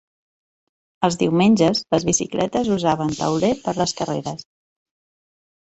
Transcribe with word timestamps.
Els 1.07 1.17
diumenges, 1.23 1.83
les 1.97 2.07
bicicletes 2.09 2.73
usaven 2.79 3.15
tauler 3.21 3.53
per 3.69 3.77
a 3.79 3.83
les 3.83 3.97
carreres. 4.01 4.51